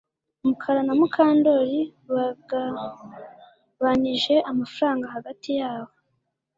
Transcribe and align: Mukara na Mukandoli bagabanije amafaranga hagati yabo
Mukara 0.45 0.81
na 0.87 0.93
Mukandoli 0.99 1.81
bagabanije 2.13 4.35
amafaranga 4.51 5.05
hagati 5.15 5.49
yabo 5.59 5.93